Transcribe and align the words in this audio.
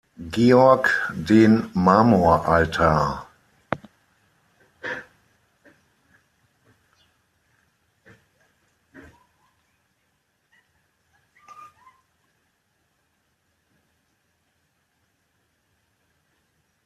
Georg 0.31 0.87
den 1.13 1.69
Marmoraltar. 1.75 3.27